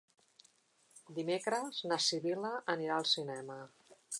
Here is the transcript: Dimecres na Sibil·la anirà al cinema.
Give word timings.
Dimecres 1.17 1.83
na 1.91 1.99
Sibil·la 2.07 2.53
anirà 2.77 2.99
al 2.99 3.07
cinema. 3.15 3.63